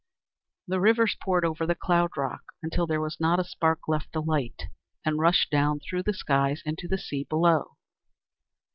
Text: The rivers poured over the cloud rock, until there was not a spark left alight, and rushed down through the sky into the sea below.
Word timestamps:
The 0.67 0.79
rivers 0.79 1.13
poured 1.21 1.45
over 1.45 1.67
the 1.67 1.75
cloud 1.75 2.17
rock, 2.17 2.41
until 2.63 2.87
there 2.87 2.99
was 2.99 3.19
not 3.19 3.39
a 3.39 3.43
spark 3.43 3.81
left 3.87 4.15
alight, 4.15 4.63
and 5.05 5.19
rushed 5.19 5.51
down 5.51 5.79
through 5.79 6.01
the 6.01 6.11
sky 6.15 6.55
into 6.65 6.87
the 6.87 6.97
sea 6.97 7.23
below. 7.29 7.77